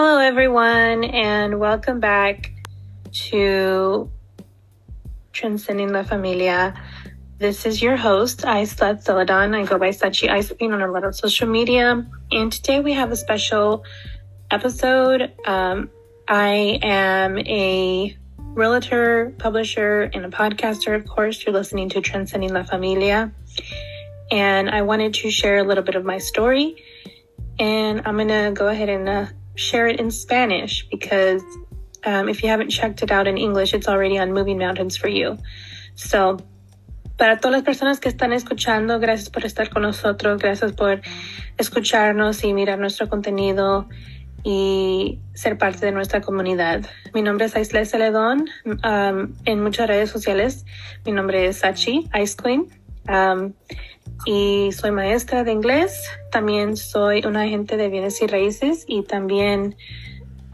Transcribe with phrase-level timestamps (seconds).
[0.00, 2.52] Hello, everyone, and welcome back
[3.10, 4.08] to
[5.32, 6.80] Transcending La Familia.
[7.38, 9.56] This is your host, Aislat Celadon.
[9.56, 12.06] I go by Sachi Ice on a lot of social media.
[12.30, 13.82] And today we have a special
[14.52, 15.32] episode.
[15.44, 15.90] Um,
[16.28, 21.44] I am a realtor, publisher, and a podcaster, of course.
[21.44, 23.32] You're listening to Transcending La Familia.
[24.30, 26.84] And I wanted to share a little bit of my story.
[27.58, 29.26] And I'm going to go ahead and uh,
[29.58, 31.42] share it in Spanish because
[32.06, 35.08] um, if you haven't checked it out in English, it's already on Moving Mountains for
[35.08, 35.36] you.
[35.96, 36.38] So,
[37.16, 41.00] para todas las personas que están escuchando, gracias por estar con nosotros, gracias por
[41.58, 43.88] escucharnos y mirar nuestro contenido
[44.44, 46.86] y ser parte de nuestra comunidad.
[47.12, 48.48] Mi nombre es Aisle Celedón.
[48.64, 50.64] Um, en muchas redes sociales,
[51.04, 52.68] mi nombre es Sachi, Ice Queen.
[53.08, 53.54] Um,
[54.26, 56.02] y soy maestra de inglés.
[56.30, 59.76] También soy un agente de bienes y raíces y también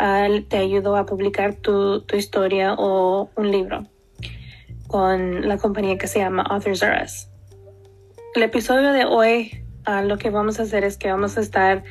[0.00, 3.84] uh, te ayudo a publicar tu, tu, historia o un libro
[4.86, 7.28] con la compañía que se llama Authors R Us.
[8.34, 11.82] El episodio de hoy uh, lo que vamos a hacer es que vamos a estar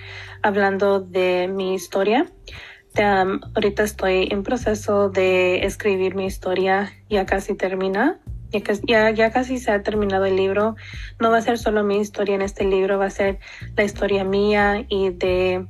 [0.41, 2.27] hablando de mi historia.
[2.95, 8.19] Ahorita estoy en proceso de escribir mi historia, ya casi termina
[8.87, 10.75] ya, ya, casi se ha terminado el libro.
[11.19, 13.39] No va a ser solo mi historia en este libro, va a ser
[13.75, 15.65] la historia mía y de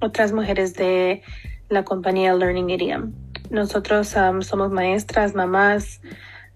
[0.00, 1.22] otras mujeres de
[1.68, 3.12] la compañía Learning Idiom.
[3.50, 6.00] Nosotros um, somos maestras, mamás,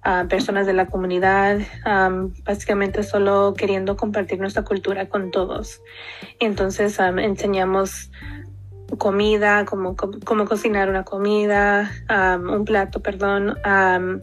[0.05, 5.81] uh, personas de la comunidad, um, básicamente solo queriendo compartir nuestra cultura con todos.
[6.41, 8.11] Entonces um, enseñamos
[8.97, 13.57] comida, cómo, cómo, cocinar una comida, um, un plato, perdón.
[13.65, 14.21] Um,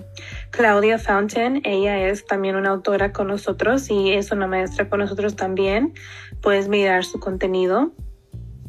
[0.50, 5.36] Claudia Fountain, ella es también una autora con nosotros y es una maestra con nosotros
[5.36, 5.94] también.
[6.42, 7.92] Puedes mirar su contenido.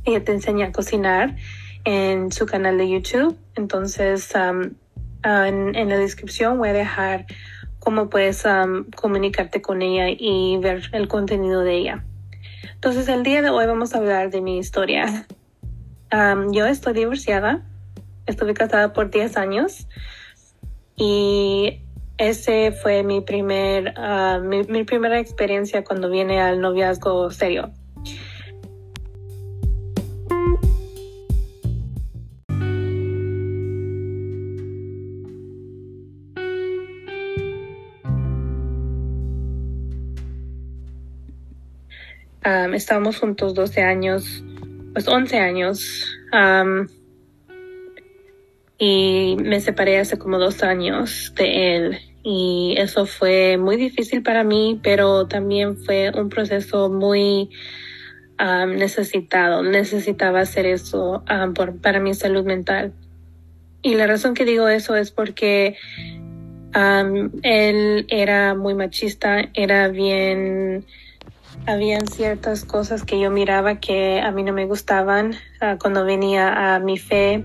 [0.05, 1.37] Ella te enseña a cocinar
[1.85, 3.39] en su canal de YouTube.
[3.55, 4.75] Entonces, um,
[5.23, 7.27] en, en, la descripción voy a dejar
[7.79, 8.45] cómo puedes
[8.97, 12.05] comunicarte con ella y ver el contenido de ella.
[12.75, 15.27] Entonces, el día de hoy vamos a hablar de mi historia
[16.11, 17.63] yo estoy divorciada,
[18.27, 19.87] estuve casada por 10 años
[20.97, 21.81] y
[22.19, 23.95] ese fue mi primer,
[24.43, 27.73] mi, mi primera experiencia cuando viene al noviazgo serio.
[42.47, 44.45] Um, estábamos juntos 12 años
[44.97, 46.07] pues 11 años.
[48.79, 51.99] y me separé hace como dos años de él.
[52.23, 57.51] Y eso fue muy difícil para mí, pero también fue un proceso muy
[58.39, 59.63] necesitado.
[59.63, 61.23] Necesitaba hacer eso
[61.55, 62.95] por, para mi salud mental.
[63.83, 65.77] Y la razón que digo eso es porque
[66.73, 70.87] él era muy machista, era bien
[71.67, 76.75] habían ciertas cosas que yo miraba que a mí no me gustaban uh, cuando venía
[76.75, 77.45] a mi fe,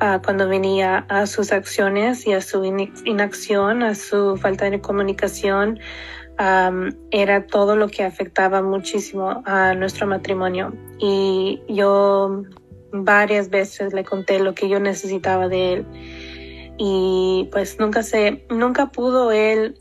[0.00, 2.64] uh, cuando venía a sus acciones y a su
[3.04, 5.80] inacción, a su falta de comunicación.
[7.10, 10.74] Era todo lo que afectaba muchísimo a nuestro matrimonio.
[10.98, 12.42] Y yo
[12.92, 15.86] varias veces le conté lo que yo necesitaba de él.
[16.78, 19.78] Y pues nunca se, nunca pudo él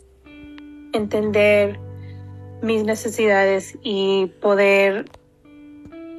[0.94, 1.78] entender
[2.66, 5.06] mis necesidades y poder,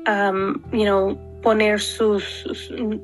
[0.09, 2.45] um, you know, poner sus,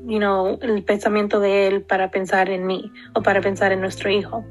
[0.06, 4.10] you know, el pensamiento de él para pensar en mí o para pensar en nuestro
[4.10, 4.44] hijo.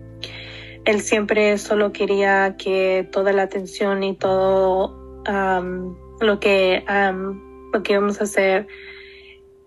[0.86, 7.84] Él siempre solo quería que toda la atención y todo um, lo que um, lo
[7.84, 8.68] que íbamos a hacer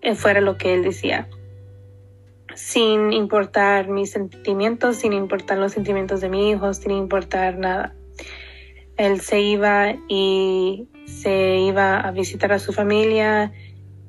[0.01, 1.27] eh, fuera lo que él decía
[2.53, 7.93] sin importar mis sentimientos, sin importar los sentimientos de mi hijo, sin importar nada
[8.97, 13.51] él se iba y se iba a visitar a su familia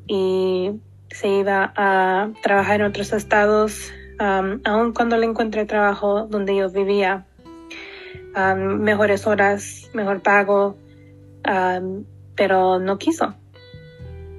[0.06, 0.72] y
[1.10, 6.70] se iba a trabajar en otros estados, um, aun cuando le encontré trabajo donde yo
[6.70, 7.26] vivía,
[8.36, 10.76] um, mejores horas, mejor pago,
[11.48, 12.04] um,
[12.34, 13.34] pero no quiso.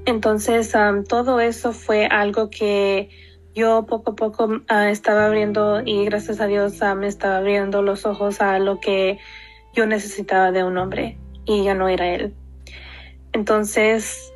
[0.05, 0.73] Entonces,
[1.09, 3.09] todo eso fue algo que
[3.53, 8.05] yo poco a poco uh, estaba abriendo y gracias a Dios me estaba abriendo los
[8.05, 9.19] ojos a lo que
[9.77, 12.33] yo necesitaba de un hombre y ya no era él.
[13.31, 14.33] Entonces,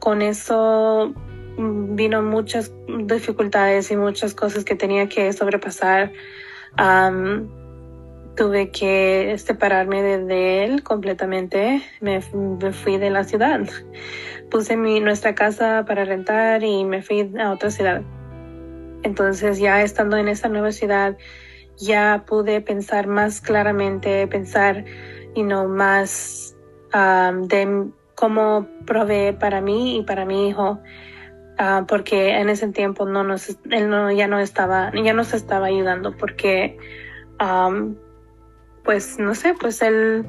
[0.00, 1.14] con eso
[1.56, 2.72] mm, vino muchas
[3.06, 6.12] dificultades y muchas cosas que tenía que sobrepasar.
[8.34, 11.80] tuve que separarme de, él completamente.
[12.00, 13.60] Me, fui de la ciudad.
[14.50, 18.02] Puse nuestra casa para rentar y me fui a otra ciudad.
[19.04, 21.16] Entonces ya estando en esa nueva ciudad,
[21.78, 24.84] ya pude pensar más claramente, pensar,
[25.34, 26.56] you know, más
[26.94, 30.80] um, de cómo proveer para mí y para mi hijo.
[31.60, 35.66] Uh, porque en ese tiempo no nos, él no, ya no estaba, ya nos estaba
[35.66, 36.78] ayudando porque,
[37.40, 37.96] um,
[38.84, 40.24] pues no sé, pues él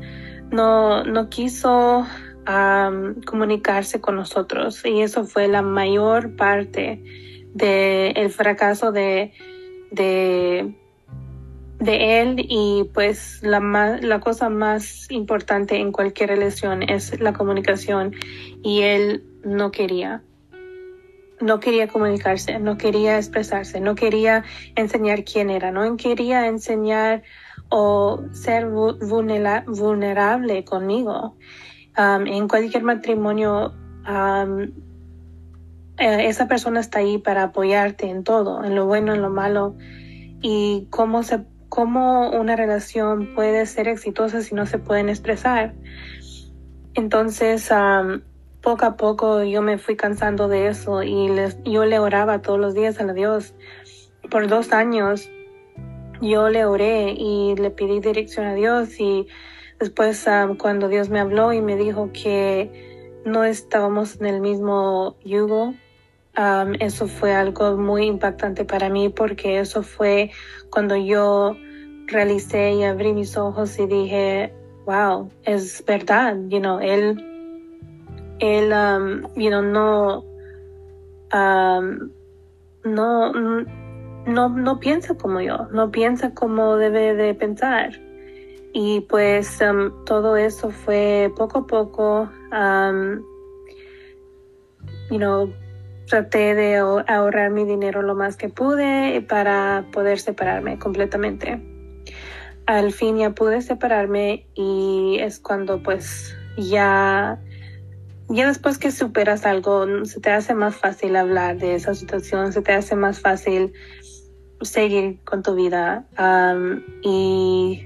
[0.50, 2.08] no, no quiso
[2.48, 7.04] um, comunicarse con nosotros y eso fue la mayor parte
[7.54, 9.32] del el fracaso de,
[9.92, 10.79] de
[11.80, 13.60] de él y pues la,
[14.02, 18.14] la cosa más importante en cualquier relación es la comunicación
[18.62, 20.22] y él no quería.
[21.40, 24.44] No quería comunicarse, no quería expresarse, no quería
[24.76, 27.24] enseñar quién era, no quería enseñar
[27.70, 31.38] o ser vulnerable conmigo.
[31.98, 33.74] Um, en cualquier matrimonio,
[34.06, 34.64] um,
[35.98, 39.78] eh, esa persona está ahí para apoyarte en todo, en lo bueno, en lo malo,
[40.42, 45.74] y cómo se cómo una relación puede ser exitosa si no se pueden expresar.
[46.96, 47.70] Entonces,
[48.62, 51.30] poco a poco yo me fui cansando de eso y
[51.66, 53.54] yo le oraba todos los días a Dios.
[54.30, 55.30] Por dos años
[56.22, 59.28] yo le oré y le pedí dirección a Dios y
[59.80, 60.28] después
[60.58, 65.74] cuando Dios me habló y me dijo que no estábamos en el mismo yugo,
[66.80, 70.32] eso fue algo muy impactante para mí porque eso fue
[70.70, 71.56] cuando yo
[72.08, 74.54] realicé y abrí mis ojos y dije,
[74.86, 77.22] wow, es verdad, you know, él,
[78.40, 80.24] él, um, you know, no,
[81.34, 82.10] um,
[82.86, 83.34] no,
[84.26, 88.00] no, no piensa como yo, no piensa como debe de pensar.
[88.72, 92.30] Y pues um, todo eso fue poco a poco,
[95.10, 95.52] you know,
[96.10, 101.62] traté de ahorrar mi dinero lo más que pude para poder separarme completamente.
[102.66, 107.40] Al fin ya pude separarme y es cuando pues ya,
[108.28, 112.62] ya después que superas algo, se te hace más fácil hablar de esa situación, se
[112.62, 113.74] te hace más fácil
[114.62, 116.06] seguir con tu vida.
[117.04, 117.86] y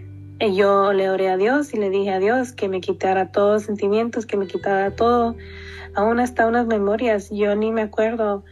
[0.55, 3.63] yo le oré a Dios y le dije a Dios que me quitara todos los
[3.63, 5.35] sentimientos, que me quitara todo
[5.95, 8.44] aún hasta unas memorias, yo ni me acuerdo,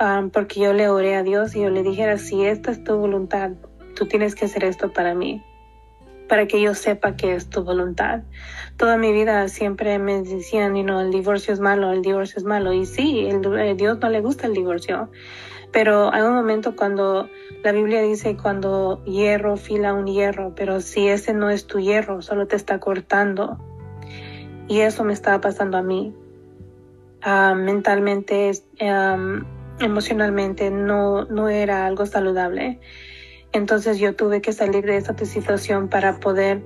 [0.00, 2.96] um, porque yo le oré a Dios y yo le dijera, si esta es tu
[2.96, 3.52] voluntad,
[3.94, 5.42] tú tienes que hacer esto para mí,
[6.28, 8.22] para que yo sepa que es tu voluntad.
[8.76, 12.44] Toda mi vida siempre me decían, you know, el divorcio es malo, el divorcio es
[12.44, 15.10] malo, y sí, el, a Dios no le gusta el divorcio.
[15.72, 17.28] Pero hay un momento cuando
[17.64, 22.22] la Biblia dice cuando hierro fila un hierro, pero si ese no es tu hierro,
[22.22, 23.58] solo te está cortando.
[24.68, 26.14] Y eso me estaba pasando a mí.
[27.26, 28.52] Ah, mentalmente,
[29.80, 32.80] emocionalmente, no, no era algo saludable.
[33.52, 36.62] Entonces yo tuve que salir de esa situación para poder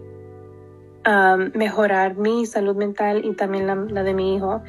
[1.54, 4.62] mejorar mi salud mental y también la, de mi hijo.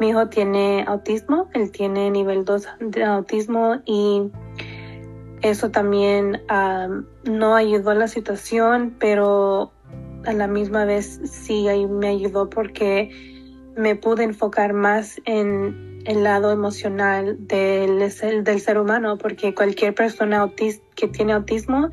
[0.00, 4.30] Mi hijo tiene autismo, él tiene nivel 2 de autismo y
[5.42, 6.42] eso también
[7.24, 9.70] no ayudó a la situación, pero
[10.26, 13.35] a la misma vez sí me ayudó porque
[13.76, 20.50] me pude enfocar más en el lado emocional del, del ser humano, porque cualquier persona
[20.94, 21.90] que tiene autismo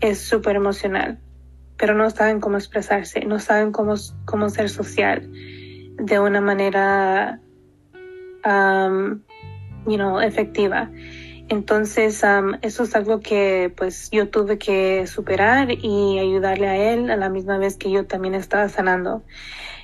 [0.00, 1.18] es súper emocional,
[1.76, 5.30] pero no saben cómo expresarse, no saben cómo, cómo ser social
[5.96, 7.40] de una manera
[9.86, 10.90] you know, efectiva.
[11.48, 17.10] Entonces, um, eso es algo que pues yo tuve que superar y ayudarle a él
[17.10, 19.24] a la misma vez que yo también estaba sanando.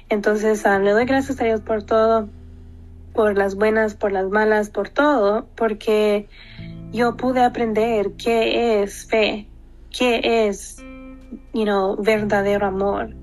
[0.09, 2.29] Entonces, ah, le doy gracias a Dios por todo,
[3.13, 6.29] por las buenas, por las malas, por todo, porque
[6.93, 9.49] yo pude aprender qué es fe,
[9.91, 10.77] qué es,
[11.53, 13.15] you know, verdadero amor.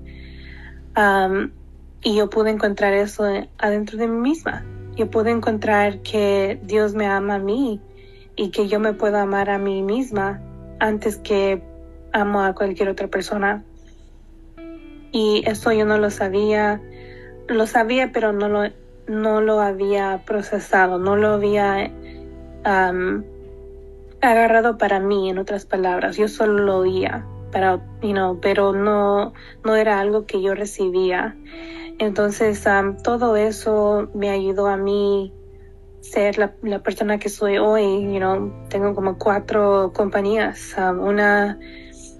[2.02, 3.24] y yo pude encontrar eso
[3.58, 4.64] adentro de mí misma.
[4.96, 7.80] Yo pude encontrar que Dios me ama a mí
[8.36, 10.40] y que yo me puedo amar a mí misma
[10.80, 11.62] antes que
[12.12, 13.64] amo a cualquier otra persona
[15.14, 16.82] y eso yo no lo sabía,
[17.46, 18.64] lo sabía pero no lo,
[19.06, 21.92] no lo había procesado, no lo había
[24.20, 29.76] agarrado para mí, en otras palabras, yo solo lo oía, para, you pero no, no
[29.76, 31.36] era algo que yo recibía.
[32.00, 32.64] Entonces
[33.04, 35.32] todo eso me ayudó a mí
[36.00, 41.56] ser la, la, persona que soy hoy, you know, tengo como cuatro compañías, una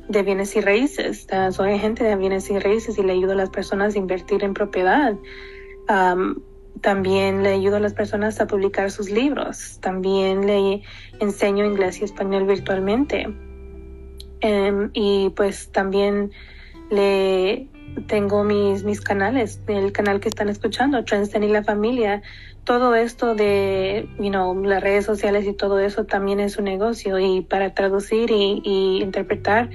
[0.08, 1.26] de bienes y raíces.
[1.50, 4.54] soy agente de bienes y raíces y le ayudo a las personas a invertir en
[4.54, 5.16] propiedad.
[6.80, 9.78] también le ayudo a las personas a publicar sus libros.
[9.80, 10.82] También le
[11.20, 13.28] enseño inglés y español virtualmente.
[14.40, 16.30] Em, y pues también
[16.90, 17.68] le
[18.06, 22.22] tengo mis, mis canales, el canal que están escuchando, Transcend y la familia.
[22.64, 27.18] Todo esto de, you know, las redes sociales y todo eso también es un negocio
[27.18, 29.70] y para traducir y, interpretar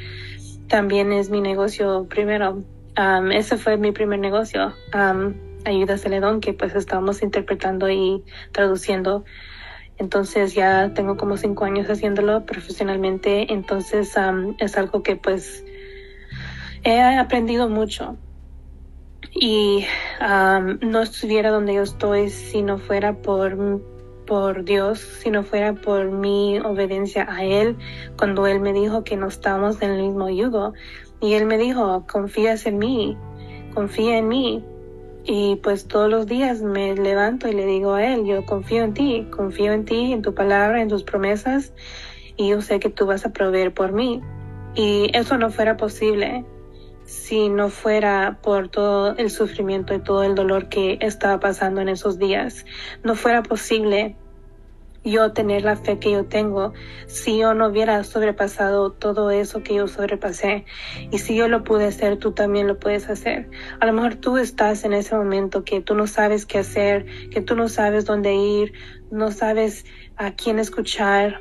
[0.68, 2.64] también es mi negocio primero.
[2.98, 5.34] Um, ese fue mi primer negocio, um,
[5.66, 9.24] Ayuda Celedón, que pues estábamos interpretando y traduciendo.
[9.98, 15.64] Entonces ya tengo como cinco años haciéndolo profesionalmente, entonces um, es algo que pues
[16.84, 18.18] he aprendido mucho
[19.34, 19.86] y
[20.82, 23.82] no estuviera donde yo estoy si no fuera por,
[24.26, 27.78] por Dios, si no fuera por mi obediencia a Él
[28.18, 30.74] cuando Él me dijo que no estábamos en el mismo yugo.
[31.22, 33.18] Y Él me dijo, confías en mí,
[33.74, 34.64] confía en mí.
[35.26, 38.94] Y pues todos los días me levanto y le digo a Él, yo confío en
[38.94, 41.74] ti, confío en ti, en tu palabra, en tus promesas,
[42.38, 44.22] y yo sé que tú vas a proveer por mí.
[44.76, 46.46] Y eso no fuera posible
[47.10, 51.90] si no fuera por todo el sufrimiento y todo el dolor que estaba pasando en
[51.90, 52.68] esos días.
[53.04, 54.16] No fuera posible
[55.04, 56.74] yo tener la fe que yo tengo
[57.08, 60.66] si yo no hubiera sobrepasado todo eso que yo sobrepasé.
[61.10, 63.50] Y si yo lo pude hacer, tú también lo puedes hacer.
[63.80, 67.42] A lo mejor tú estás en ese momento que tú no sabes qué hacer, que
[67.42, 68.74] tú no sabes dónde ir,
[69.10, 69.84] no sabes
[70.16, 71.40] a quién escuchar.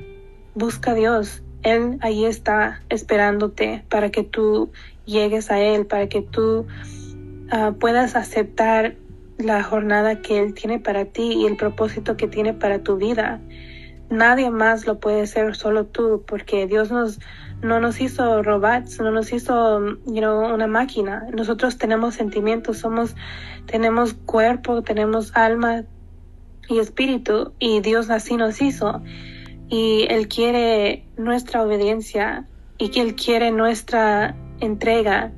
[0.55, 1.43] Busca a Dios.
[1.63, 4.71] Él ahí está esperándote para que tú
[5.07, 6.67] llegues a Él, para que tú
[7.51, 8.97] ah, puedas aceptar
[9.39, 13.41] la jornada que Él tiene para ti y el propósito que tiene para tu vida.
[14.11, 17.21] Nadie más lo puede hacer, solo tú, porque Dios nos,
[17.63, 21.27] no nos hizo robots, no nos hizo una máquina.
[21.33, 23.15] Nosotros tenemos sentimientos, somos,
[23.67, 25.85] tenemos cuerpo, tenemos alma
[26.69, 29.03] y espíritu, y Dios así nos hizo.
[29.69, 32.47] Y Él quiere nuestra obediencia
[32.79, 35.33] y que Él quiere nuestra entrega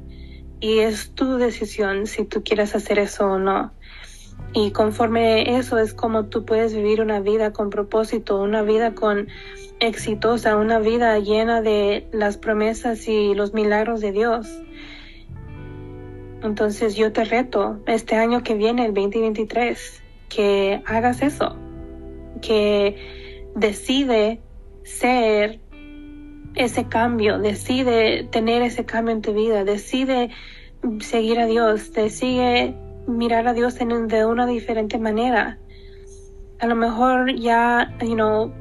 [0.61, 3.73] y es tu decisión si tú quieres hacer eso o no.
[4.53, 9.29] Y conforme eso es como tú puedes vivir una vida con propósito, una vida con
[9.79, 14.47] exitosa, una vida llena de las promesas y los milagros de Dios.
[16.43, 21.57] Entonces yo te reto este año que viene, el 2023, que hagas eso,
[22.43, 24.41] que decide
[24.85, 25.61] ser
[26.55, 30.31] ese cambio, decide tener ese cambio en tu vida, decide
[31.01, 32.75] seguir a Dios, decide
[33.07, 35.59] mirar a Dios en, de una diferente manera.
[36.59, 38.53] A lo mejor ya, you know,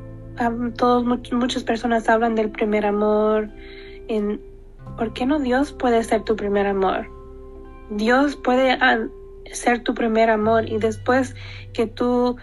[0.78, 3.50] todos, muchas personas hablan del primer amor.
[4.98, 7.08] ¿Por qué no Dios puede ser tu primer amor?
[7.90, 9.00] Dios puede ah,
[9.52, 11.36] ser tu primer amor y después
[11.74, 12.38] que tú,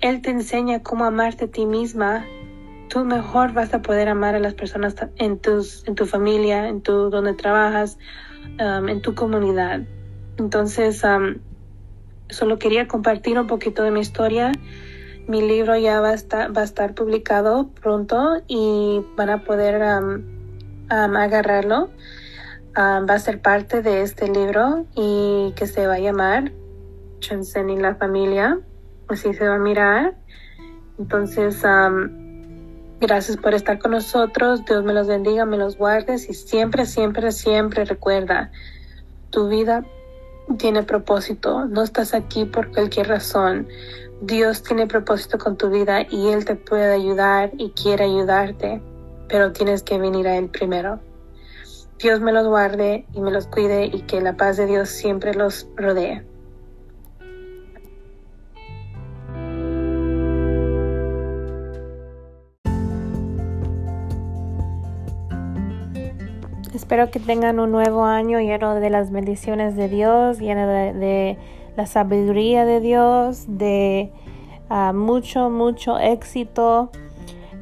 [0.00, 2.24] Él te enseña cómo amarte a ti misma,
[2.88, 6.80] tú mejor vas a poder amar a las personas en, tus, en tu familia, en
[6.80, 7.98] tu donde trabajas,
[8.58, 9.82] um, en tu comunidad.
[10.38, 11.36] Entonces, um,
[12.30, 14.52] solo quería compartir un poquito de mi historia.
[15.28, 19.82] Mi libro ya va a estar, va a estar publicado pronto y van a poder
[19.82, 20.24] um,
[20.88, 21.90] agarrarlo.
[22.76, 26.52] va a ser parte de este libro y que se va a llamar
[27.20, 28.60] Transcending la Familia.
[29.10, 30.14] Así se va a mirar.
[30.98, 31.64] Entonces,
[33.00, 34.62] Gracias por estar con nosotros.
[34.66, 38.52] Dios me los bendiga, me los guardes y siempre, siempre, siempre recuerda,
[39.30, 39.86] tu vida
[40.58, 41.64] tiene propósito.
[41.64, 43.68] No estás aquí por cualquier razón.
[44.20, 48.82] Dios tiene propósito con tu vida y Él te puede ayudar y quiere ayudarte,
[49.30, 51.00] pero tienes que venir a Él primero.
[51.98, 55.32] Dios me los guarde y me los cuide y que la paz de Dios siempre
[55.32, 56.29] los rodee.
[66.90, 71.38] Espero que tengan un nuevo año lleno de las bendiciones de Dios, lleno de,
[71.76, 74.10] la sabiduría de Dios, de
[74.68, 76.90] ah, mucho, mucho éxito.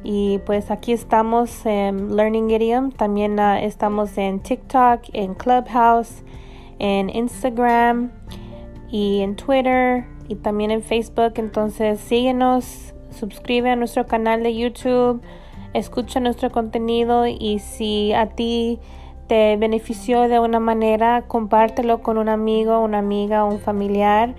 [0.03, 2.91] Y pues aquí estamos en Learning Idiom.
[2.91, 6.23] También ah, estamos en TikTok, en Clubhouse,
[6.79, 8.09] en Instagram
[8.89, 11.33] y en Twitter y también en Facebook.
[11.35, 15.21] Entonces síguenos, suscríbete a nuestro canal de YouTube,
[15.75, 18.79] escucha nuestro contenido y si a ti
[19.29, 24.33] te benefició de una manera, compártelo con un amigo, una amiga, un familiar.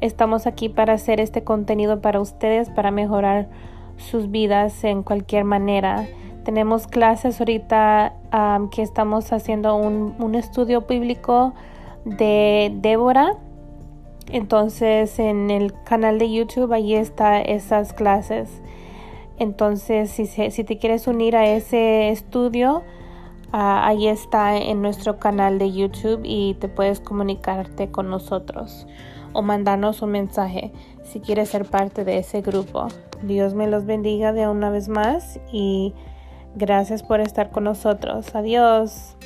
[0.00, 3.48] Estamos aquí para hacer este contenido para ustedes, para mejorar
[3.96, 6.08] sus vidas en cualquier manera.
[6.44, 8.14] Tenemos clases ahorita
[8.72, 11.54] que estamos haciendo un, un estudio bíblico
[12.04, 13.36] de Débora.
[14.32, 18.50] Entonces en el canal de YouTube ahí está esas clases.
[19.38, 22.82] Entonces si, si te quieres unir a ese estudio,
[23.56, 28.88] Ah, ahí está en nuestro canal de YouTube y te puedes comunicarte con nosotros
[29.32, 30.72] o mandarnos un mensaje
[31.04, 32.88] si quieres ser parte de ese grupo.
[33.22, 35.94] Dios me los bendiga de una vez más y
[36.56, 38.34] gracias por estar con nosotros.
[38.34, 39.16] Adiós.